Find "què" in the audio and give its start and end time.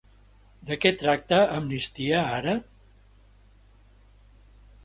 0.85-0.91